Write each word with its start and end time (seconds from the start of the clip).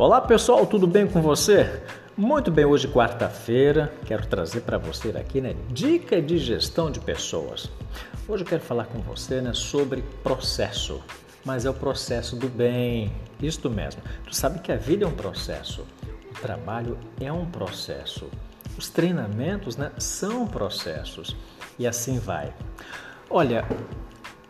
Olá 0.00 0.18
pessoal, 0.18 0.64
tudo 0.64 0.86
bem 0.86 1.06
com 1.06 1.20
você? 1.20 1.82
Muito 2.16 2.50
bem, 2.50 2.64
hoje 2.64 2.88
quarta-feira, 2.88 3.92
quero 4.06 4.26
trazer 4.26 4.62
para 4.62 4.78
você 4.78 5.10
aqui, 5.10 5.42
né, 5.42 5.54
dica 5.68 6.22
de 6.22 6.38
gestão 6.38 6.90
de 6.90 6.98
pessoas. 6.98 7.70
Hoje 8.26 8.42
eu 8.42 8.48
quero 8.48 8.62
falar 8.62 8.86
com 8.86 8.98
você, 9.00 9.42
né, 9.42 9.52
sobre 9.52 10.00
processo, 10.22 11.02
mas 11.44 11.66
é 11.66 11.70
o 11.70 11.74
processo 11.74 12.34
do 12.34 12.48
bem, 12.48 13.12
isto 13.42 13.68
mesmo. 13.68 14.00
Tu 14.24 14.34
sabe 14.34 14.60
que 14.60 14.72
a 14.72 14.76
vida 14.76 15.04
é 15.04 15.06
um 15.06 15.14
processo, 15.14 15.86
o 16.30 16.40
trabalho 16.40 16.96
é 17.20 17.30
um 17.30 17.44
processo, 17.44 18.26
os 18.78 18.88
treinamentos, 18.88 19.76
né, 19.76 19.92
são 19.98 20.46
processos 20.46 21.36
e 21.78 21.86
assim 21.86 22.18
vai. 22.18 22.54
Olha, 23.28 23.66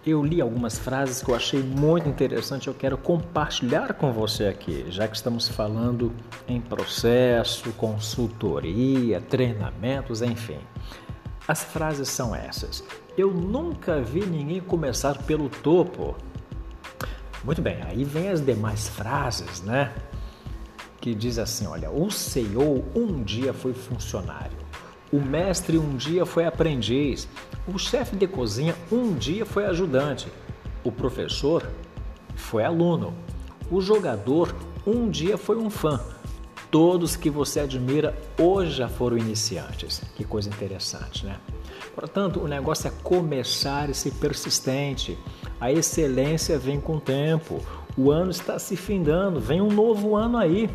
eu 0.05 0.25
li 0.25 0.41
algumas 0.41 0.79
frases 0.79 1.23
que 1.23 1.31
eu 1.31 1.35
achei 1.35 1.63
muito 1.63 2.09
interessante, 2.09 2.69
eu 2.69 2.75
quero 2.75 2.97
compartilhar 2.97 3.93
com 3.95 4.13
você 4.13 4.47
aqui, 4.47 4.87
já 4.89 5.07
que 5.07 5.15
estamos 5.15 5.47
falando 5.47 6.13
em 6.49 6.61
processo, 6.61 7.71
consultoria, 7.73 9.21
treinamentos, 9.21 10.23
enfim. 10.23 10.59
As 11.47 11.63
frases 11.65 12.09
são 12.09 12.35
essas. 12.35 12.83
Eu 13.17 13.33
nunca 13.33 14.01
vi 14.01 14.25
ninguém 14.25 14.61
começar 14.61 15.19
pelo 15.25 15.49
topo. 15.49 16.17
Muito 17.45 17.61
bem, 17.61 17.83
aí 17.83 18.05
vem 18.05 18.29
as 18.29 18.41
demais 18.41 18.89
frases, 18.89 19.61
né? 19.61 19.93
Que 20.99 21.15
diz 21.15 21.39
assim, 21.39 21.67
olha, 21.67 21.91
o 21.91 22.11
CEO 22.11 22.85
um 22.95 23.23
dia 23.23 23.53
foi 23.53 23.75
funcionário. 23.75 24.70
O 25.13 25.21
mestre 25.21 25.77
um 25.77 25.97
dia 25.97 26.25
foi 26.25 26.45
aprendiz, 26.45 27.29
o 27.67 27.79
chefe 27.79 28.15
de 28.15 28.29
cozinha 28.29 28.77
um 28.93 29.15
dia 29.15 29.45
foi 29.45 29.67
ajudante, 29.67 30.29
o 30.85 30.93
professor 30.93 31.67
foi 32.37 32.65
aluno, 32.65 33.13
o 33.71 33.81
jogador 33.81 34.55
um 34.87 35.11
dia 35.11 35.37
foi 35.37 35.57
um 35.57 35.69
fã. 35.69 36.01
Todos 36.71 37.17
que 37.17 37.29
você 37.29 37.59
admira 37.59 38.17
hoje 38.39 38.77
já 38.77 38.89
foram 38.89 39.19
iniciantes. 39.19 40.01
Que 40.15 40.23
coisa 40.23 40.49
interessante, 40.49 41.27
né? 41.27 41.37
Portanto, 41.95 42.41
o 42.41 42.47
negócio 42.47 42.87
é 42.87 42.93
começar 43.03 43.91
e 43.91 43.95
ser 43.95 44.13
persistente. 44.13 45.19
A 45.61 45.73
excelência 45.73 46.57
vem 46.59 46.81
com 46.81 46.97
o 46.97 47.01
tempo. 47.01 47.61
O 47.97 48.13
ano 48.13 48.31
está 48.31 48.59
se 48.59 48.77
findando, 48.77 49.41
vem 49.41 49.61
um 49.61 49.73
novo 49.73 50.15
ano 50.15 50.39
aí. 50.39 50.71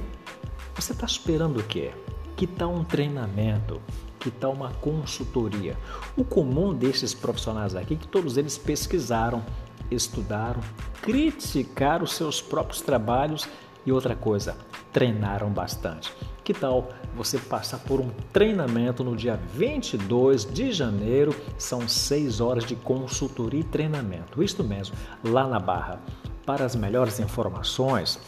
Você 0.76 0.92
está 0.92 1.06
esperando 1.06 1.62
o 1.62 1.64
quê? 1.64 1.92
Que 2.36 2.46
tal 2.46 2.74
um 2.74 2.84
treinamento? 2.84 3.82
Que 4.26 4.32
tal 4.32 4.54
uma 4.54 4.72
consultoria? 4.82 5.78
O 6.18 6.24
comum 6.24 6.74
desses 6.74 7.14
profissionais 7.14 7.76
aqui 7.76 7.94
é 7.94 7.98
que 7.98 8.08
todos 8.08 8.38
eles 8.38 8.58
pesquisaram, 8.58 9.46
estudaram, 9.92 10.62
criticaram 11.00 12.06
os 12.06 12.14
seus 12.14 12.42
próprios 12.42 12.82
trabalhos 12.82 13.48
e 13.86 13.92
outra 13.92 14.16
coisa, 14.16 14.58
treinaram 14.92 15.52
bastante. 15.52 16.12
Que 16.44 16.56
tal 16.56 16.90
você 17.16 17.38
passar 17.38 17.78
por 17.78 18.02
um 18.02 18.10
treinamento 18.34 19.04
no 19.04 19.16
dia 19.16 19.40
22 19.54 20.44
de 20.52 20.72
janeiro? 20.72 21.36
São 21.56 21.88
seis 21.88 22.42
horas 22.42 22.66
de 22.66 22.76
consultoria 22.76 23.60
e 23.60 23.64
treinamento. 23.64 24.42
Isto 24.42 24.64
mesmo, 24.64 24.96
lá 25.24 25.48
na 25.48 25.60
Barra. 25.60 26.02
Para 26.48 26.66
as 26.66 26.76
melhores 26.76 27.20
informações, 27.20 28.20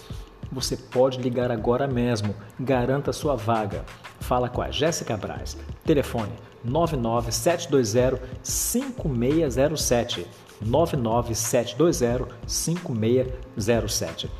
você 0.51 0.75
pode 0.77 1.19
ligar 1.19 1.51
agora 1.51 1.87
mesmo. 1.87 2.35
Garanta 2.59 3.13
sua 3.13 3.35
vaga. 3.35 3.83
Fala 4.19 4.49
com 4.49 4.61
a 4.61 4.71
Jéssica 4.71 5.15
Braz. 5.17 5.57
Telefone 5.83 6.31
99720 6.63 8.21
5607. 8.43 10.27
99720 10.61 12.33
5607. 12.47 14.31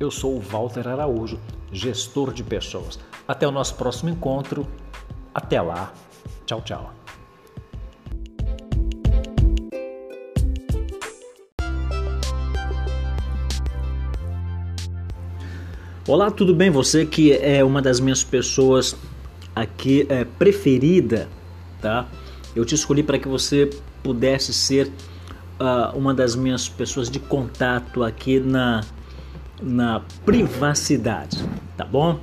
Eu 0.00 0.10
sou 0.10 0.36
o 0.36 0.40
Walter 0.40 0.88
Araújo, 0.88 1.38
gestor 1.72 2.32
de 2.32 2.44
pessoas. 2.44 2.98
Até 3.26 3.46
o 3.46 3.50
nosso 3.50 3.74
próximo 3.74 4.10
encontro. 4.10 4.66
Até 5.34 5.60
lá. 5.60 5.92
Tchau, 6.46 6.62
tchau. 6.62 6.97
Olá, 16.08 16.30
tudo 16.30 16.54
bem? 16.54 16.70
Você 16.70 17.04
que 17.04 17.34
é 17.34 17.62
uma 17.62 17.82
das 17.82 18.00
minhas 18.00 18.24
pessoas 18.24 18.96
aqui 19.54 20.06
é, 20.08 20.24
preferida, 20.24 21.28
tá? 21.82 22.08
Eu 22.56 22.64
te 22.64 22.74
escolhi 22.74 23.02
para 23.02 23.18
que 23.18 23.28
você 23.28 23.68
pudesse 24.02 24.54
ser 24.54 24.90
uh, 25.60 25.94
uma 25.94 26.14
das 26.14 26.34
minhas 26.34 26.66
pessoas 26.66 27.10
de 27.10 27.20
contato 27.20 28.02
aqui 28.02 28.40
na, 28.40 28.82
na 29.60 30.00
privacidade, 30.24 31.44
tá 31.76 31.84
bom? 31.84 32.18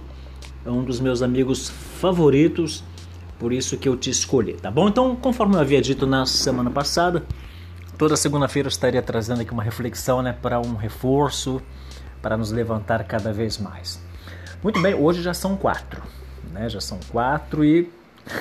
É 0.66 0.70
um 0.72 0.84
dos 0.84 1.00
meus 1.00 1.22
amigos 1.22 1.70
favoritos, 1.70 2.84
por 3.38 3.54
isso 3.54 3.78
que 3.78 3.88
eu 3.88 3.96
te 3.96 4.10
escolhi, 4.10 4.54
tá 4.54 4.72
bom? 4.72 4.90
Então, 4.90 5.16
conforme 5.16 5.58
eu 5.58 5.60
havia 5.60 5.80
dito 5.80 6.08
na 6.08 6.26
semana 6.26 6.72
passada, 6.72 7.24
toda 8.00 8.18
segunda-feira 8.18 8.66
eu 8.66 8.72
estaria 8.72 9.02
trazendo 9.04 9.42
aqui 9.42 9.52
uma 9.52 9.62
reflexão, 9.62 10.24
né, 10.24 10.34
para 10.34 10.60
um 10.60 10.74
reforço 10.74 11.62
para 12.26 12.36
nos 12.36 12.52
levantar 12.52 13.04
cada 13.04 13.32
vez 13.32 13.60
mais. 13.60 14.02
Muito 14.64 14.82
bem, 14.82 14.96
hoje 14.96 15.22
já 15.22 15.32
são 15.32 15.56
quatro, 15.56 16.02
né? 16.52 16.68
Já 16.68 16.82
são 16.82 17.00
quatro 17.12 17.64
e 17.64 17.88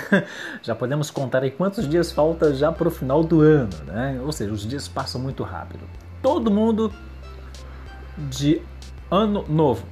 já 0.65 0.75
podemos 0.75 1.11
contar 1.11 1.43
aí 1.43 1.51
quantos 1.51 1.87
dias 1.87 2.11
falta 2.11 2.55
já 2.55 2.73
para 2.73 2.89
o 2.89 2.91
final 2.91 3.23
do 3.23 3.43
ano, 3.43 3.77
né? 3.85 4.19
Ou 4.25 4.33
seja, 4.33 4.51
os 4.51 4.67
dias 4.67 4.89
passam 4.89 5.21
muito 5.21 5.43
rápido. 5.43 5.85
Todo 6.23 6.51
mundo 6.51 6.91
de 8.17 8.63
ano 9.11 9.45
novo, 9.47 9.85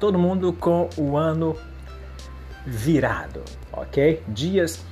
todo 0.00 0.18
mundo 0.18 0.52
com 0.52 0.90
o 0.96 1.16
ano 1.16 1.54
virado, 2.66 3.44
ok? 3.70 4.20
Dias 4.26 4.84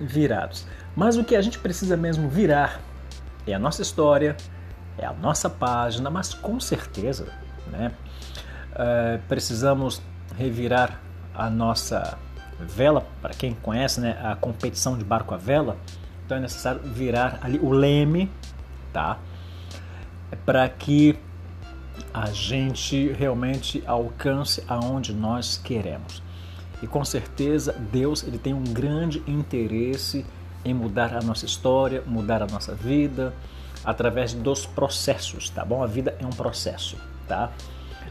virados. 0.00 0.64
Mas 0.96 1.18
o 1.18 1.24
que 1.24 1.36
a 1.36 1.42
gente 1.42 1.58
precisa 1.58 1.94
mesmo 1.94 2.26
virar 2.26 2.80
é 3.46 3.52
a 3.52 3.58
nossa 3.58 3.82
história, 3.82 4.34
é 4.96 5.04
a 5.04 5.12
nossa 5.12 5.50
página, 5.50 6.08
mas 6.08 6.32
com 6.32 6.58
certeza 6.58 7.42
né? 7.70 7.92
Uh, 8.72 9.20
precisamos 9.28 10.00
revirar 10.36 11.00
a 11.34 11.48
nossa 11.50 12.18
vela, 12.58 13.06
para 13.20 13.34
quem 13.34 13.54
conhece 13.54 14.00
né, 14.00 14.18
a 14.22 14.36
competição 14.36 14.96
de 14.96 15.04
barco 15.04 15.34
a 15.34 15.36
vela, 15.36 15.76
então 16.24 16.36
é 16.36 16.40
necessário 16.40 16.80
virar 16.82 17.38
ali 17.42 17.58
o 17.58 17.70
leme, 17.70 18.30
tá? 18.92 19.18
Para 20.46 20.68
que 20.68 21.18
a 22.14 22.30
gente 22.30 23.08
realmente 23.12 23.82
alcance 23.86 24.62
aonde 24.68 25.12
nós 25.12 25.60
queremos. 25.62 26.22
E 26.82 26.86
com 26.86 27.04
certeza 27.04 27.72
Deus 27.92 28.22
ele 28.22 28.38
tem 28.38 28.54
um 28.54 28.64
grande 28.64 29.22
interesse 29.26 30.24
em 30.64 30.72
mudar 30.72 31.14
a 31.14 31.20
nossa 31.20 31.44
história, 31.44 32.02
mudar 32.06 32.42
a 32.42 32.46
nossa 32.46 32.74
vida 32.74 33.34
através 33.84 34.32
dos 34.32 34.64
processos, 34.64 35.50
tá 35.50 35.64
bom? 35.64 35.82
A 35.82 35.86
vida 35.86 36.16
é 36.18 36.26
um 36.26 36.30
processo 36.30 36.96
tá? 37.32 37.50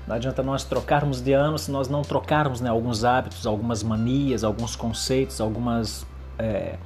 Não 0.08 0.16
adianta 0.16 0.42
nós 0.42 0.64
trocarmos 0.64 1.22
de 1.22 1.32
ano 1.32 1.60
se 1.60 1.70
nós 1.70 1.88
não 1.88 2.02
trocarmos 2.02 2.60
né, 2.60 2.70
alguns 2.72 3.04
hábitos, 3.04 3.46
algumas 3.46 3.84
manias, 3.84 4.44
alguns 4.44 4.76
conceitos, 4.76 5.40
algumas, 5.40 6.08
é, 6.40 6.80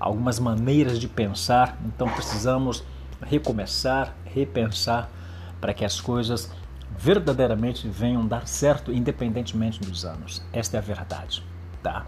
algumas 0.00 0.40
maneiras 0.40 0.98
de 0.98 1.06
pensar. 1.06 1.76
Então 1.84 2.08
precisamos 2.08 2.82
recomeçar, 3.20 4.14
repensar 4.24 5.10
para 5.60 5.74
que 5.74 5.84
as 5.84 6.00
coisas 6.00 6.50
verdadeiramente 6.96 7.86
venham 7.86 8.26
dar 8.26 8.48
certo 8.48 8.90
independentemente 8.90 9.78
dos 9.80 10.06
anos. 10.06 10.42
Esta 10.50 10.78
é 10.78 10.78
a 10.78 10.82
verdade, 10.82 11.44
tá? 11.82 12.06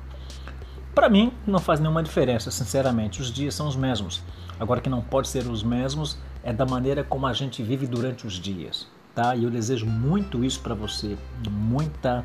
Para 0.94 1.10
mim 1.10 1.32
não 1.46 1.58
faz 1.58 1.78
nenhuma 1.80 2.02
diferença, 2.02 2.50
sinceramente. 2.50 3.20
Os 3.20 3.30
dias 3.30 3.54
são 3.54 3.68
os 3.68 3.76
mesmos. 3.76 4.22
Agora 4.58 4.80
que 4.80 4.88
não 4.88 5.02
pode 5.02 5.28
ser 5.28 5.46
os 5.46 5.62
mesmos 5.62 6.18
é 6.42 6.50
da 6.50 6.64
maneira 6.64 7.04
como 7.04 7.26
a 7.26 7.34
gente 7.34 7.62
vive 7.62 7.86
durante 7.86 8.26
os 8.26 8.32
dias 8.32 8.88
tá? 9.14 9.34
E 9.34 9.44
eu 9.44 9.50
desejo 9.50 9.86
muito 9.86 10.44
isso 10.44 10.60
para 10.60 10.74
você, 10.74 11.16
muita, 11.50 12.24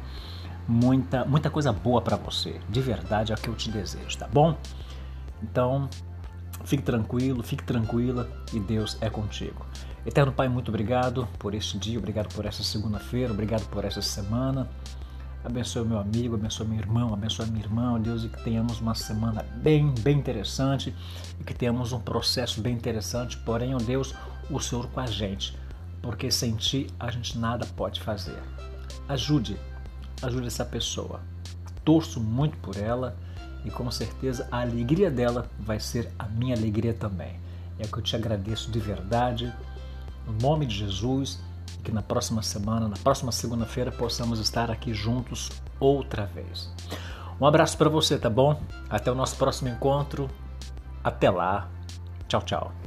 muita, 0.68 1.26
muita 1.26 1.50
coisa 1.50 1.72
boa 1.72 2.02
para 2.02 2.16
você. 2.16 2.60
De 2.70 2.82
verdade 2.82 3.32
é 3.32 3.36
o 3.36 3.38
que 3.38 3.48
eu 3.48 3.56
te 3.56 3.70
desejo, 3.70 4.18
tá 4.18 4.28
bom? 4.28 4.58
Então, 5.42 5.90
fique 6.64 6.84
tranquilo, 6.84 7.44
fique 7.44 7.64
tranquila 7.64 8.30
e 8.54 8.60
Deus 8.60 8.98
é 9.02 9.10
contigo. 9.10 9.66
Eterno 10.06 10.32
Pai, 10.32 10.48
muito 10.48 10.70
obrigado 10.70 11.28
por 11.40 11.56
este 11.56 11.78
dia, 11.78 11.98
obrigado 11.98 12.34
por 12.34 12.46
essa 12.46 12.64
segunda-feira, 12.64 13.34
obrigado 13.34 13.68
por 13.70 13.84
essa 13.84 14.02
semana. 14.02 14.70
Abençoe 15.44 15.86
meu 15.86 16.00
amigo, 16.00 16.34
abençoe 16.34 16.66
meu 16.66 16.80
irmão, 16.80 17.14
abençoe 17.14 17.46
minha 17.48 17.64
irmã, 17.64 18.00
Deus, 18.00 18.24
e 18.24 18.30
que 18.30 18.44
tenhamos 18.44 18.82
uma 18.82 18.96
semana 18.96 19.46
bem, 19.58 19.94
bem 20.00 20.18
interessante 20.18 20.96
e 21.40 21.44
que 21.44 21.54
tenhamos 21.54 21.92
um 21.92 22.00
processo 22.00 22.62
bem 22.62 22.74
interessante. 22.74 23.38
Porém, 23.38 23.76
ó 23.76 23.78
Deus, 23.78 24.16
o 24.50 24.60
Senhor 24.60 24.88
com 24.88 25.00
a 25.00 25.06
gente 25.06 25.56
porque 26.06 26.30
sem 26.30 26.56
ti 26.56 26.88
a 27.00 27.10
gente 27.10 27.38
nada 27.38 27.66
pode 27.76 28.00
fazer. 28.00 28.38
Ajude, 29.10 29.58
ajude 30.22 30.46
essa 30.46 30.64
pessoa. 30.64 31.20
Torço 31.84 32.22
muito 32.22 32.56
por 32.58 32.78
ela 32.78 33.18
e 33.66 33.72
com 33.72 33.90
certeza 33.90 34.48
a 34.52 34.62
alegria 34.62 35.10
dela 35.10 35.50
vai 35.60 35.80
ser 35.80 36.12
a 36.20 36.26
minha 36.26 36.56
alegria 36.56 36.94
também. 36.94 37.40
É 37.80 37.88
que 37.88 37.98
eu 37.98 38.04
te 38.04 38.16
agradeço 38.16 38.72
de 38.72 38.80
verdade, 38.80 39.52
no 40.28 40.34
nome 40.34 40.68
de 40.68 40.76
Jesus, 40.76 41.40
que 41.84 41.92
na 41.92 42.04
próxima 42.04 42.44
semana, 42.44 42.88
na 42.88 42.98
próxima 42.98 43.32
segunda-feira, 43.32 43.92
possamos 43.92 44.40
estar 44.40 44.70
aqui 44.70 44.94
juntos 44.94 45.52
outra 45.80 46.26
vez. 46.28 46.72
Um 47.42 47.46
abraço 47.46 47.78
para 47.78 47.90
você, 47.90 48.18
tá 48.18 48.30
bom? 48.30 48.62
Até 48.90 49.12
o 49.12 49.16
nosso 49.16 49.36
próximo 49.36 49.70
encontro. 49.70 50.30
Até 51.04 51.30
lá. 51.30 51.68
Tchau, 52.28 52.42
tchau. 52.44 52.85